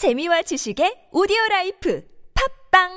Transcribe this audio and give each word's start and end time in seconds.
재미와 0.00 0.40
지식의 0.40 1.12
오디오 1.12 1.36
라이프 1.50 2.02
팟빵 2.72 2.88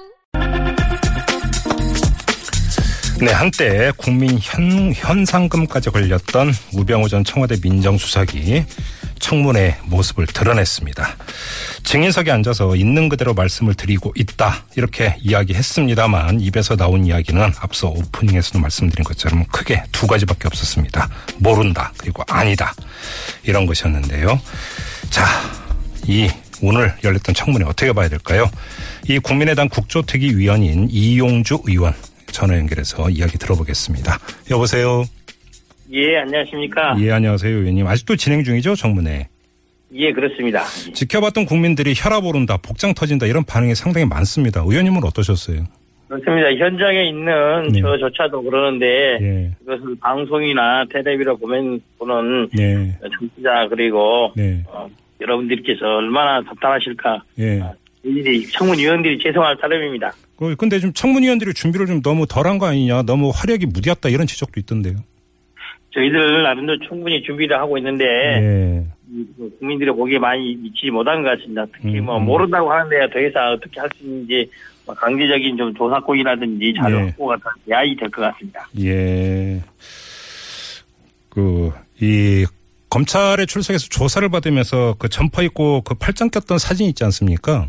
네, 3.19 3.29
한때 3.33 3.91
국민 3.97 4.39
현, 4.41 4.93
현상금까지 4.93 5.89
걸렸던 5.89 6.53
우병우 6.75 7.09
전 7.09 7.25
청와대 7.25 7.57
민정수석이 7.61 8.63
청문회 9.19 9.79
모습을 9.83 10.27
드러냈습니다. 10.27 11.17
증인석에 11.83 12.31
앉아서 12.31 12.77
있는 12.77 13.09
그대로 13.09 13.33
말씀을 13.33 13.73
드리고 13.73 14.13
있다. 14.15 14.63
이렇게 14.77 15.17
이야기했습니다만 15.19 16.39
입에서 16.39 16.77
나온 16.77 17.05
이야기는 17.05 17.51
앞서 17.59 17.89
오프닝에서도 17.89 18.59
말씀드린 18.59 19.03
것처럼 19.03 19.43
크게 19.47 19.83
두 19.91 20.07
가지밖에 20.07 20.47
없었습니다. 20.47 21.09
모른다. 21.39 21.91
그리고 21.97 22.23
아니다. 22.29 22.73
이런 23.43 23.65
것이었는데요. 23.65 24.39
자, 25.09 25.25
이 26.07 26.29
오늘 26.63 26.93
열렸던 27.03 27.35
청문회 27.35 27.65
어떻게 27.65 27.91
봐야 27.91 28.07
될까요? 28.07 28.45
이 29.09 29.19
국민의당 29.19 29.67
국조특위위원인 29.67 30.87
이용주 30.89 31.59
의원 31.67 31.91
전화 32.27 32.57
연결해서 32.57 33.09
이야기 33.09 33.37
들어보겠습니다. 33.37 34.17
여보세요. 34.49 35.03
예, 35.91 36.19
안녕하십니까. 36.19 36.95
예, 37.01 37.11
안녕하세요, 37.11 37.53
의원님. 37.53 37.85
아직도 37.85 38.15
진행 38.15 38.45
중이죠, 38.45 38.75
청문회. 38.75 39.27
예, 39.95 40.11
그렇습니다. 40.13 40.63
지켜봤던 40.93 41.45
국민들이 41.45 41.93
혈압 41.95 42.23
오른다, 42.23 42.55
복장 42.57 42.93
터진다 42.93 43.25
이런 43.25 43.43
반응이 43.43 43.75
상당히 43.75 44.07
많습니다. 44.07 44.61
의원님은 44.61 45.03
어떠셨어요? 45.03 45.65
그렇습니다. 46.07 46.49
현장에 46.55 47.09
있는 47.09 47.67
네. 47.73 47.81
저조차도 47.81 48.41
그러는데 48.41 48.85
예, 49.21 49.51
그것을 49.59 49.95
방송이나 49.99 50.85
텔레비로 50.91 51.37
보면 51.37 51.81
보는 51.99 52.49
네, 52.53 52.97
청취자 53.19 53.67
그리고 53.69 54.31
네, 54.35 54.63
어, 54.67 54.87
여러분들께서 55.23 55.85
얼마나 55.97 56.41
답답하실까. 56.43 57.23
예. 57.39 57.63
일일이 58.03 58.45
청문위원들이 58.47 59.17
죄송할 59.19 59.57
따름입니다. 59.57 60.11
그, 60.35 60.55
근데 60.57 60.77
좀 60.79 60.91
청문위원들이 60.91 61.53
준비를 61.53 61.85
좀 61.87 62.01
너무 62.01 62.25
덜한 62.27 62.57
거 62.57 62.65
아니냐, 62.67 63.03
너무 63.03 63.31
화력이 63.33 63.67
무디었다 63.67 64.09
이런 64.09 64.27
지적도 64.27 64.59
있던데요. 64.59 64.95
저희들 65.91 66.43
나름대로 66.43 66.77
충분히 66.87 67.21
준비를 67.23 67.57
하고 67.57 67.77
있는데 67.77 68.03
예, 68.03 68.85
그 69.37 69.57
국민들의 69.59 69.93
보기에 69.93 70.19
많이 70.19 70.55
미치지 70.55 70.89
못한 70.89 71.23
것 71.23 71.29
같습니다. 71.37 71.65
특히 71.73 71.99
뭐 72.01 72.17
음. 72.17 72.25
모른다고 72.25 72.71
하는데 72.71 73.09
더 73.13 73.19
이상 73.21 73.51
어떻게 73.53 73.79
할 73.79 73.87
수 73.95 74.03
있는지 74.03 74.49
뭐 74.85 74.93
강제적인 74.95 75.55
좀 75.55 75.73
조사권이라든지 75.75 76.73
자료 76.81 76.97
네. 76.99 77.05
확보가 77.05 77.37
더 77.37 77.49
야이 77.69 77.95
될 77.95 78.09
것 78.09 78.21
같습니다. 78.23 78.67
예. 78.81 79.61
그, 81.29 81.71
이, 82.01 82.45
검찰에 82.93 83.47
출석해서 83.47 83.87
조사를 83.89 84.29
받으면서 84.29 84.95
그 84.99 85.09
점퍼 85.09 85.41
입고 85.41 85.81
그 85.81 85.95
팔짱 85.95 86.29
꼈던 86.29 86.59
사진 86.59 86.87
있지 86.89 87.03
않습니까? 87.05 87.67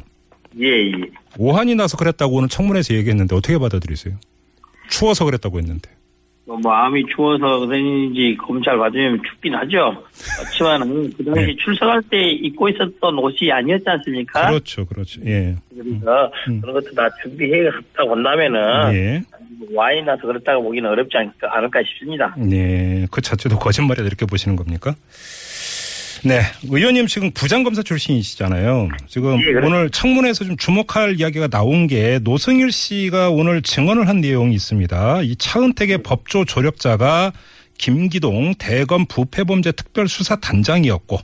예, 0.61 0.67
예. 0.67 0.93
오한이 1.39 1.75
나서 1.77 1.97
그랬다고 1.97 2.37
오늘 2.37 2.51
청문회에서 2.51 2.95
얘기했는데 2.95 3.35
어떻게 3.35 3.59
받아들이세요? 3.59 4.17
추워서 4.91 5.25
그랬다고 5.25 5.59
했는데. 5.59 5.89
뭐 6.47 6.59
마음이 6.63 7.07
추워서 7.15 7.61
그런지 7.61 8.37
검찰 8.39 8.77
받으면 8.77 9.23
춥긴 9.27 9.55
하죠. 9.55 10.05
그렇지만은 10.41 11.11
그 11.17 11.25
당시 11.25 11.41
네. 11.41 11.57
출석할 11.59 12.03
때 12.11 12.21
입고 12.21 12.69
있었던 12.69 13.19
옷이 13.19 13.51
아니었지 13.51 13.85
않습니까? 13.87 14.49
그렇죠, 14.49 14.85
그렇죠. 14.85 15.23
예. 15.25 15.57
그래서 15.71 16.31
음. 16.49 16.61
그런 16.61 16.75
것도 16.75 16.95
다 16.95 17.09
준비해 17.23 17.65
갔다고 17.71 18.15
한다면은 18.15 18.93
예. 18.93 19.23
와인 19.73 20.05
나서 20.05 20.23
그렇다고 20.23 20.63
보기는 20.63 20.89
어렵지 20.89 21.17
않, 21.17 21.33
않을까 21.43 21.81
싶습니다. 21.89 22.35
예. 22.51 23.07
그 23.11 23.21
자체도 23.21 23.59
거짓말이다 23.59 24.07
이렇게 24.07 24.27
보시는 24.27 24.57
겁니까? 24.57 24.95
네. 26.25 26.41
의원님 26.71 27.07
지금 27.07 27.31
부장검사 27.33 27.83
출신이시잖아요. 27.83 28.89
지금 29.09 29.39
예. 29.41 29.67
오늘 29.67 29.91
청문회에서 29.91 30.45
좀 30.45 30.57
주목할 30.57 31.21
이야기가 31.21 31.49
나온 31.49 31.87
게 31.87 32.19
노승일 32.23 32.73
씨가 32.73 33.31
오늘 33.31 33.61
증언을 33.61 34.09
한 34.09 34.21
내용이 34.21 34.55
있습니다. 34.55 35.23
이 35.23 35.37
차은택의 35.37 35.99
법조 35.99 36.45
조력자가 36.47 37.33
김기동 37.77 38.55
대검 38.59 39.05
부패범죄 39.07 39.73
특별수사단장이었고 39.73 41.19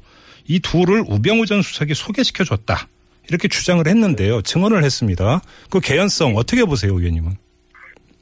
이 0.49 0.61
둘을 0.61 1.05
우병우 1.07 1.47
전 1.47 1.63
수석이 1.63 1.95
소개시켜줬다. 1.95 2.89
이렇게 3.29 3.49
주장을 3.49 3.87
했는데요. 3.87 4.43
증언을 4.43 4.83
했습니다. 4.83 5.41
그 5.71 5.81
개연성 5.81 6.37
어떻게 6.37 6.65
보세요, 6.65 6.99
의원님은? 6.99 7.33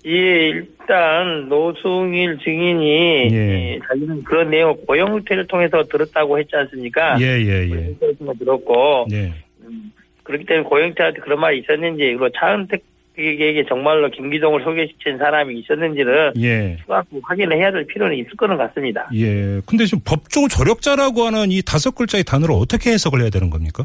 예, 0.08 0.48
일단 0.48 1.48
노승일 1.50 2.38
증인이 2.38 3.28
예. 3.30 3.36
예, 3.36 3.78
자기는 3.86 4.24
그런 4.24 4.48
내용을 4.50 4.76
고영태를 4.86 5.46
통해서 5.46 5.82
들었다고 5.82 6.38
했지 6.38 6.56
않습니까? 6.56 7.20
예, 7.20 7.26
예, 7.26 7.70
예. 7.70 7.94
들었고 8.38 9.06
예. 9.12 9.34
그렇기 10.22 10.46
때문에 10.46 10.66
고영태한테 10.66 11.20
그런 11.20 11.40
말이 11.40 11.58
있었는지 11.58 11.98
그리고 12.04 12.30
차은택에게 12.30 13.66
정말로 13.68 14.10
김기동을 14.10 14.62
소개시킨 14.64 15.18
사람이 15.18 15.58
있었는지를 15.58 16.32
예. 16.38 16.76
추가 16.80 17.04
확인을 17.22 17.58
해야 17.58 17.70
될 17.70 17.86
필요는 17.86 18.16
있을 18.16 18.30
거는 18.38 18.56
같습니다. 18.56 19.10
예. 19.14 19.60
근데 19.66 19.84
지금 19.84 20.02
법조 20.06 20.48
조력자라고 20.48 21.24
하는 21.24 21.50
이 21.50 21.60
다섯 21.60 21.94
글자의 21.94 22.24
단어를 22.24 22.54
어떻게 22.54 22.92
해석을 22.92 23.20
해야 23.20 23.28
되는 23.28 23.50
겁니까? 23.50 23.84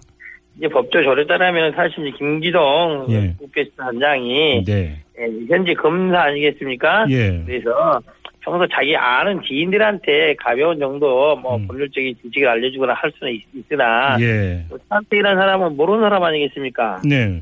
이제 0.57 0.69
법조 0.69 1.03
조례따라면 1.03 1.73
사실 1.73 2.13
김기동 2.13 3.07
예. 3.09 3.35
국회의장이 3.39 4.63
네. 4.65 5.02
예, 5.19 5.27
현재 5.47 5.73
검사 5.73 6.21
아니겠습니까? 6.21 7.05
예. 7.09 7.43
그래서 7.45 8.01
평소 8.41 8.67
자기 8.67 8.95
아는 8.95 9.41
지인들한테 9.41 10.35
가벼운 10.35 10.77
정도 10.79 11.35
뭐 11.37 11.55
음. 11.55 11.67
법률적인 11.67 12.15
지식을 12.21 12.47
알려주거나 12.47 12.93
할 12.93 13.11
수는 13.17 13.33
있, 13.33 13.43
으나 13.71 14.17
예. 14.19 14.65
사태이라는 14.89 15.37
사람은 15.37 15.77
모르는 15.77 16.01
사람 16.01 16.23
아니겠습니까? 16.23 17.01
네. 17.05 17.41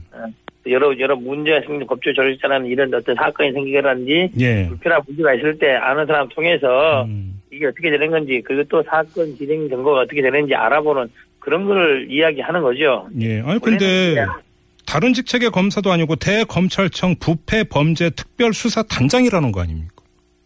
여러 0.68 0.98
여러 1.00 1.16
문제가 1.16 1.62
생긴 1.62 1.88
법조 1.88 2.14
조례자라는 2.14 2.68
이런 2.68 2.94
어떤 2.94 3.16
사건이 3.16 3.52
생기거라든지 3.52 4.30
예. 4.40 4.68
불편한 4.68 5.02
문제가 5.08 5.34
있을 5.34 5.58
때 5.58 5.72
아는 5.74 6.06
사람 6.06 6.30
통해서 6.30 7.04
음. 7.06 7.42
이게 7.52 7.66
어떻게 7.66 7.90
되는 7.90 8.12
건지 8.12 8.42
그리고 8.46 8.64
또 8.66 8.84
사건 8.84 9.36
진행 9.36 9.68
경과가 9.70 10.02
어떻게 10.02 10.22
되는지 10.22 10.54
알아보는 10.54 11.10
그런 11.40 11.66
걸 11.66 12.06
이야기하는 12.10 12.62
거죠. 12.62 13.08
예. 13.20 13.42
아니 13.42 13.60
근데 13.60 13.86
원래는 13.86 14.28
다른 14.92 15.14
직책의 15.14 15.52
검사도 15.52 15.90
아니고 15.90 16.18
대검찰청 16.18 17.16
부패범죄특별수사단장이라는 17.16 19.54
거 19.54 19.62
아닙니까? 19.62 19.94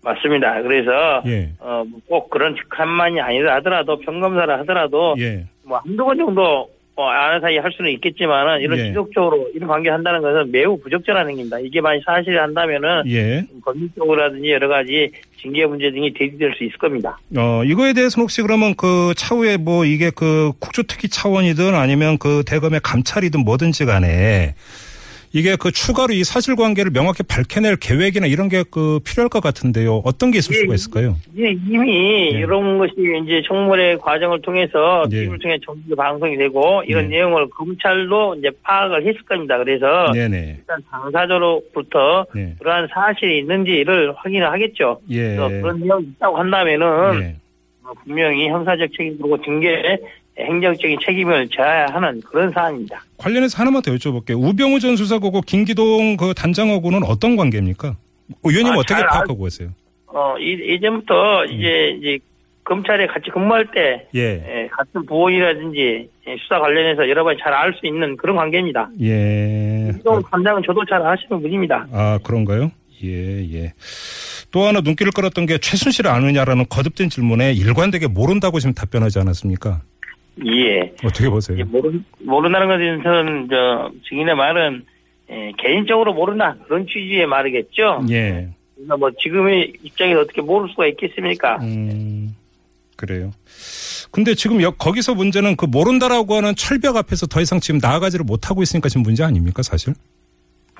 맞습니다. 0.03 0.61
그래서 0.61 1.23
예. 1.25 1.50
어, 1.57 1.83
꼭 2.07 2.29
그런 2.29 2.56
직함만이 2.56 3.19
아니라 3.19 3.56
하더라도 3.56 4.00
평검사를 4.01 4.59
하더라도 4.59 5.16
예. 5.17 5.47
뭐 5.63 5.79
한두 5.79 6.06
번 6.06 6.19
정도 6.19 6.69
어, 6.95 7.07
아는 7.09 7.41
사이에 7.41 7.59
할 7.59 7.72
수는 7.73 7.91
있겠지만은 7.91 8.61
이런 8.61 8.79
예. 8.79 8.88
지속적으로 8.88 9.50
이런 9.53 9.67
관계를 9.67 9.94
한다는 9.94 10.22
것은 10.22 10.51
매우 10.51 10.78
부적절한 10.78 11.29
행위입니다. 11.29 11.59
이게 11.59 11.81
만약 11.81 12.01
사실이 12.06 12.38
한다면은 12.38 13.03
예. 13.07 13.44
법률적으로라든지 13.66 14.50
여러 14.51 14.69
가지 14.69 15.11
징계 15.41 15.66
문제 15.66 15.91
등이 15.91 16.13
제기될 16.17 16.53
수 16.57 16.63
있을 16.63 16.78
겁니다. 16.78 17.19
어, 17.35 17.63
이거에 17.66 17.94
대해서는 17.94 18.23
혹시 18.23 18.41
그러면 18.41 18.75
그 18.75 19.13
차후에 19.17 19.57
뭐 19.57 19.83
이게 19.83 20.09
그 20.09 20.53
국조특위 20.59 21.09
차원이든 21.09 21.75
아니면 21.75 22.17
그 22.17 22.44
대검의 22.47 22.79
감찰이든 22.81 23.41
뭐든지 23.41 23.85
간에 23.85 24.56
이게 25.35 25.56
그 25.56 25.72
추가로 25.72 26.13
이 26.13 26.23
사실관계를 26.23 26.91
명확히 26.91 27.23
밝혀낼 27.23 27.78
계획이나 27.78 28.28
이런 28.28 28.50
게 28.50 28.66
그 28.75 29.00
필요할 29.06 29.29
것 29.29 29.41
같은데요. 29.41 30.01
어떤 30.03 30.31
게 30.31 30.40
있을 30.40 30.56
예, 30.56 30.59
수가 30.59 30.73
있을까요? 30.75 31.16
이게 31.34 31.51
이미 31.51 32.34
예. 32.34 32.40
이런 32.40 32.78
것이 32.78 32.94
이제 33.23 33.41
청문회 33.47 33.97
과정을 33.97 34.41
통해서 34.41 35.06
예. 35.12 35.22
TV를 35.22 35.40
통해 35.40 35.57
정기 35.66 35.95
방송이 35.95 36.38
되고 36.38 36.84
이런 36.85 37.06
예. 37.06 37.07
내용을 37.09 37.50
검찰도 37.50 38.35
이제 38.35 38.50
파악을 38.63 39.06
했을 39.06 39.22
겁니다. 39.24 39.57
그래서 39.57 40.12
네네. 40.13 40.57
일단 40.59 40.79
당사자로부터 40.91 42.25
네. 42.34 42.56
그러한 42.59 42.88
사실이 42.94 43.40
있는지를 43.40 44.13
확인을 44.16 44.51
하겠죠. 44.51 45.00
예. 45.09 45.35
그래서 45.35 45.47
그런 45.47 45.79
내용이 45.79 46.06
있다고 46.16 46.38
한다면은 46.38 47.22
예. 47.22 47.35
어, 47.84 47.94
분명히 48.03 48.47
형사적 48.50 48.90
책임 48.97 49.18
그리고 49.18 49.41
징계 49.44 50.00
행정적인 50.38 50.97
책임을 51.06 51.47
져야 51.50 51.85
하는 51.91 52.22
그런 52.22 52.51
사안입니다. 52.51 53.03
관련해서 53.18 53.57
하나만 53.57 53.81
더 53.81 53.91
여쭤볼게요. 53.91 54.42
우병우 54.42 54.80
전 54.80 54.95
수사하고 54.95 55.42
김기동 55.42 56.18
그 56.18 56.33
단장하고는 56.33 57.04
어떤 57.04 57.36
관계입니까? 57.36 57.95
의원님 58.44 58.74
아, 58.74 58.77
어떻게 58.77 59.01
파악하고 59.01 59.44
계세요? 59.44 59.69
어, 60.07 60.36
이, 60.39 60.75
이전부터 60.75 61.44
음. 61.44 61.51
이제, 61.51 61.98
이제, 62.00 62.19
검찰에 62.63 63.06
같이 63.06 63.30
근무할 63.31 63.68
때, 63.71 64.07
예. 64.15 64.21
예, 64.63 64.68
같은 64.71 65.06
부원이라든지 65.06 66.09
예, 66.27 66.36
수사 66.42 66.59
관련해서 66.59 67.07
여러 67.07 67.24
번 67.24 67.38
잘 67.38 67.54
알 67.54 67.71
수 67.74 67.86
있는 67.86 68.18
그런 68.18 68.36
관계입니다. 68.38 68.89
예. 69.04 69.92
이동 70.00 70.19
담당은 70.24 70.63
저도 70.65 70.83
잘 70.86 71.00
아시는 71.06 71.42
분입니다. 71.44 71.86
아, 71.92 72.18
그런가요? 72.24 72.71
예, 73.04 73.09
예. 73.54 73.74
또 74.51 74.63
하나 74.63 74.80
눈길을 74.81 75.12
끌었던 75.12 75.45
게 75.45 75.59
최순실을 75.59 76.09
아느냐라는 76.09 76.65
거듭된 76.69 77.09
질문에 77.09 77.54
일관되게 77.54 78.07
모른다고 78.07 78.59
지금 78.59 78.74
답변하지 78.74 79.19
않았습니까? 79.19 79.81
예. 80.45 80.93
어떻게 81.03 81.29
보세요? 81.29 81.63
모르, 81.65 81.91
모른다는 82.19 82.67
것에 82.67 82.79
대해서는, 82.79 83.47
저, 83.49 83.91
증인의 84.09 84.35
말은, 84.35 84.85
예, 85.31 85.51
개인적으로 85.57 86.13
모른다. 86.13 86.55
그런 86.67 86.85
취지의 86.87 87.25
말이겠죠. 87.25 88.05
예. 88.09 88.49
그래서 88.75 88.97
뭐, 88.97 89.09
지금의 89.17 89.73
입장에서 89.83 90.21
어떻게 90.21 90.41
모를 90.41 90.69
수가 90.69 90.87
있겠습니까? 90.87 91.57
음, 91.61 92.35
그래요. 92.97 93.31
근데 94.11 94.33
지금 94.33 94.61
여, 94.61 94.71
거기서 94.71 95.15
문제는 95.15 95.55
그 95.55 95.65
모른다라고 95.65 96.35
하는 96.35 96.55
철벽 96.55 96.97
앞에서 96.97 97.27
더 97.27 97.41
이상 97.41 97.59
지금 97.59 97.79
나아가지를 97.81 98.25
못하고 98.25 98.61
있으니까 98.61 98.89
지금 98.89 99.03
문제 99.03 99.23
아닙니까, 99.23 99.63
사실? 99.63 99.93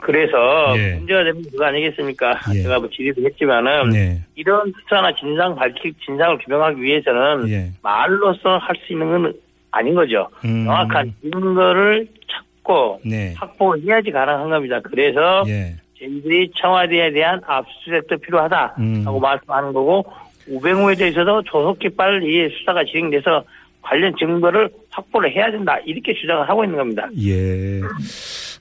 그래서 0.06 0.38
예. 0.78 0.96
문제가 0.96 1.24
되면 1.24 1.42
그거 1.50 1.66
아니겠습니까? 1.66 2.40
예. 2.54 2.62
제가 2.64 2.80
뭐 2.80 2.90
질의도 2.90 3.24
했지만은 3.26 3.90
네. 3.90 4.22
이런 4.36 4.72
수사나 4.84 5.16
진상 5.16 5.56
밝히 5.56 5.94
진상을 6.06 6.38
규명하기 6.46 6.82
위해서는 6.82 7.50
예. 7.50 7.72
말로써 7.82 8.58
할수 8.58 8.94
있는 8.94 9.10
건 9.10 9.34
아닌 9.76 9.94
거죠. 9.94 10.30
음. 10.46 10.64
명확한 10.64 11.14
증거를 11.22 12.08
찾고 12.32 13.02
네. 13.06 13.34
확보해야지 13.38 14.12
가능한 14.12 14.50
겁니다. 14.50 14.80
그래서 14.82 15.44
예. 15.48 15.76
저희들이 16.00 16.52
청와대에 16.56 17.12
대한 17.12 17.42
압수수색도 17.46 18.18
필요하다라고 18.18 18.78
음. 18.80 19.22
말씀하는 19.22 19.74
거고 19.74 20.06
우병우에 20.48 20.96
대해서도 20.96 21.44
조속히 21.44 21.90
빨리 21.90 22.50
수사가 22.58 22.86
진행돼서 22.86 23.44
관련 23.82 24.14
증거를 24.18 24.70
확보를 24.90 25.32
해야 25.32 25.52
된다 25.52 25.78
이렇게 25.86 26.14
주장을 26.14 26.48
하고 26.48 26.64
있는 26.64 26.78
겁니다. 26.78 27.08
예. 27.22 27.82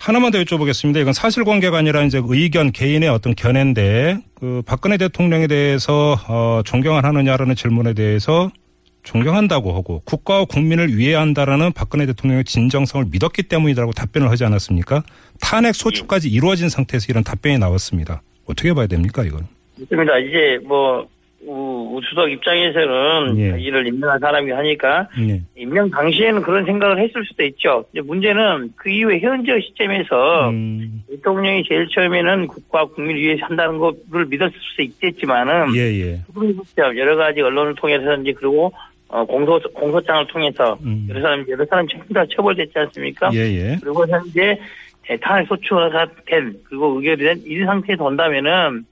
하나만 0.00 0.32
더 0.32 0.38
여쭤보겠습니다. 0.38 1.00
이건 1.00 1.12
사실관계가 1.12 1.78
아니라 1.78 2.02
이제 2.02 2.20
의견 2.22 2.72
개인의 2.72 3.08
어떤 3.08 3.34
견해인데 3.34 4.18
그 4.34 4.62
박근혜 4.66 4.96
대통령에 4.96 5.46
대해서 5.46 6.16
어, 6.28 6.60
존경을 6.64 7.04
하느냐라는 7.04 7.54
질문에 7.54 7.94
대해서 7.94 8.50
존경한다고 9.04 9.72
하고 9.72 10.02
국가와 10.04 10.46
국민을 10.46 10.96
위해야 10.96 11.20
한다라는 11.20 11.72
박근혜 11.72 12.06
대통령의 12.06 12.44
진정성을 12.44 13.06
믿었기 13.12 13.44
때문이라고 13.44 13.92
답변을 13.92 14.30
하지 14.30 14.44
않았습니까? 14.44 15.02
탄핵 15.40 15.74
소추까지 15.74 16.28
이루어진 16.28 16.68
상태에서 16.68 17.06
이런 17.10 17.22
답변이 17.22 17.58
나왔습니다. 17.58 18.22
어떻게 18.46 18.72
봐야 18.74 18.86
됩니까, 18.86 19.22
이건? 19.22 19.46
그렇습니다. 19.76 20.18
이제 20.18 20.58
뭐 20.66 21.06
우, 21.46 21.96
우수석 21.98 22.30
입장에서는 22.30 23.38
예. 23.38 23.50
자기를 23.50 23.86
임명한 23.88 24.18
사람이 24.18 24.50
하니까 24.50 25.08
예. 25.28 25.42
임명 25.56 25.90
당시에는 25.90 26.40
그런 26.40 26.64
생각을 26.64 26.98
했을 26.98 27.24
수도 27.26 27.44
있죠. 27.44 27.84
문제는 27.94 28.72
그 28.76 28.88
이후에 28.88 29.20
현재 29.20 29.60
시점에서 29.60 30.48
음, 30.48 31.02
대통령이 31.10 31.64
제일 31.68 31.86
처음에는 31.88 32.46
국가 32.46 32.86
국민을 32.86 33.20
위해서 33.20 33.44
한다는 33.44 33.78
것을 33.78 34.26
믿었을 34.26 34.54
수 34.74 34.80
있겠지만은 34.82 35.76
예, 35.76 35.80
예. 35.80 36.20
여러 36.96 37.16
가지 37.16 37.42
언론을 37.42 37.74
통해서든지 37.74 38.32
그리고 38.32 38.72
어, 39.14 39.24
공소 39.24 39.60
공소장을 39.74 40.26
통해서 40.26 40.76
음. 40.84 41.06
여러 41.08 41.20
사람 41.20 41.44
여러 41.48 41.64
사람 41.66 41.86
전부 41.86 42.12
다 42.12 42.24
처벌됐지 42.34 42.72
않습니까? 42.76 43.30
예, 43.32 43.38
예. 43.38 43.78
그리고 43.80 44.04
현재 44.08 44.58
탄핵 45.20 45.46
소추가 45.46 45.88
된 46.26 46.52
그리고 46.64 46.96
의결이 46.98 47.22
된 47.22 47.40
이 47.46 47.64
상태에서 47.64 48.02
본다면은 48.02 48.84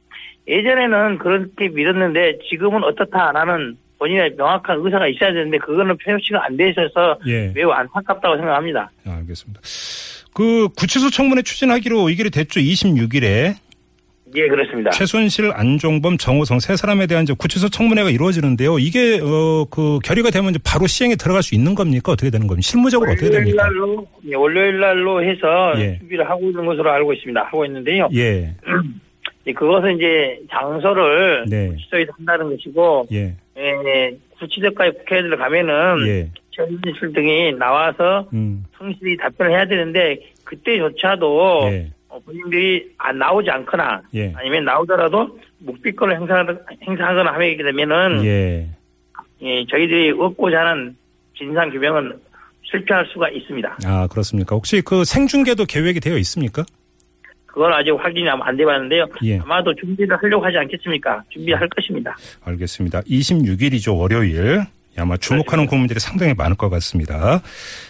예전에는 0.47 1.19
그렇게 1.19 1.69
믿었는데 1.69 2.39
지금은 2.49 2.85
어떻다라는 2.85 3.77
본인의 3.99 4.35
명확한 4.37 4.79
의사가 4.85 5.09
있어야 5.09 5.33
되는데 5.33 5.59
그거는 5.59 5.97
표시가 5.99 6.45
안 6.45 6.57
돼 6.57 6.71
있어서 6.71 7.19
예. 7.27 7.51
매우 7.53 7.71
안타깝다고 7.71 8.37
생각합니다. 8.37 8.91
아, 9.07 9.17
알겠습니다. 9.19 9.61
그 10.35 10.69
구치소 10.77 11.11
청문회 11.11 11.43
추진하기로 11.43 12.09
의결이 12.09 12.31
됐죠. 12.31 12.61
26일에 12.61 13.55
예, 14.35 14.49
그렇습니다. 14.49 14.91
최순실, 14.91 15.51
안종범, 15.55 16.17
정호성 16.19 16.61
세 16.61 16.77
사람에 16.77 17.07
대한 17.07 17.25
이제 17.25 17.35
구치소 17.37 17.69
청문회가 17.69 18.11
이루어지는데요. 18.11 18.79
이게 18.79 19.21
어 19.23 19.53
그 19.71 19.99
결의가 20.05 20.31
되면 20.31 20.51
이제 20.51 20.59
바로 20.65 20.87
시행에 20.87 21.17
들어갈 21.17 21.43
수 21.43 21.55
있는 21.55 21.75
겁니까? 21.75 22.13
어떻게 22.13 22.31
되는 22.31 22.47
겁니까? 22.47 22.63
실무적으로 22.63 23.13
어떻게 23.13 23.27
월요일 23.27 23.45
됩니까? 23.45 23.65
날로 23.65 24.07
예, 24.29 24.35
월요일 24.35 24.81
날로 24.81 25.23
해서 25.23 25.75
예. 25.79 25.99
준비를 25.99 26.29
하고 26.29 26.47
있는 26.51 26.67
것으로 26.67 26.91
알고 26.91 27.13
있습니다. 27.15 27.43
하고 27.43 27.65
있는데요. 27.65 28.09
예, 28.15 28.55
예, 29.47 29.53
그것은 29.53 29.97
이제 29.97 30.39
장소를 30.51 31.45
네. 31.49 31.69
구치소에서 31.69 32.13
한다는 32.19 32.51
것이고 32.51 33.07
예, 33.13 33.35
예, 33.57 34.17
구치소까지 34.39 34.99
국회의원들 34.99 35.39
가면은 35.39 36.07
예, 36.07 36.29
최순실 36.51 37.13
등이 37.15 37.53
나와서 37.53 38.29
음, 38.33 38.65
성실히 38.79 39.17
답변을 39.17 39.53
해야 39.53 39.65
되는데 39.67 40.19
그때조차도 40.45 41.61
예, 41.65 41.87
어, 41.89 41.91
본인들이 42.33 42.93
안 42.99 43.19
나오지 43.19 43.51
않거나 43.51 44.03
예. 44.15 44.33
아니면 44.37 44.65
나오더라도 44.65 45.39
묵비권을 45.59 46.17
행사, 46.19 46.45
행사 46.87 47.07
하거나 47.07 47.33
하게 47.33 47.57
되면은 47.57 48.25
예. 48.25 48.69
예, 49.43 49.65
저희들이 49.67 50.13
얻고자 50.13 50.61
하는 50.61 50.97
진상 51.37 51.71
규명은 51.71 52.19
실패할 52.63 53.07
수가 53.13 53.29
있습니다. 53.29 53.79
아 53.85 54.07
그렇습니까? 54.09 54.57
혹시 54.57 54.81
그 54.81 55.05
생중계도 55.05 55.67
계획이 55.67 56.01
되어 56.01 56.17
있습니까? 56.19 56.65
그건 57.47 57.73
아직 57.73 57.91
확인이 57.91 58.29
안 58.31 58.57
돼봤는데요. 58.57 59.07
예. 59.25 59.39
아마도 59.41 59.75
준비를 59.75 60.17
하려고 60.17 60.45
하지 60.45 60.57
않겠습니까? 60.57 61.23
준비할 61.29 61.69
것입니다. 61.69 62.17
알겠습니다. 62.45 63.03
26일이죠 63.03 63.99
월요일. 63.99 64.63
아마 64.97 65.17
주목하는 65.17 65.67
국민들이 65.67 66.01
상당히 66.01 66.35
많을 66.35 66.57
것 66.57 66.69
같습니다. 66.71 67.43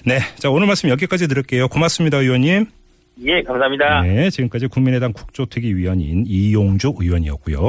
네, 0.05 0.19
자 0.37 0.51
오늘 0.51 0.67
말씀 0.67 0.89
여기까지 0.89 1.29
들을게요. 1.29 1.69
고맙습니다, 1.69 2.19
의원님. 2.19 2.67
예, 3.21 3.43
감사합니다. 3.43 4.03
네, 4.03 4.31
지금까지 4.31 4.67
국민의당 4.69 5.13
국조특위 5.13 5.75
위원인 5.75 6.25
이용주 6.27 6.95
의원이었고요. 6.99 7.63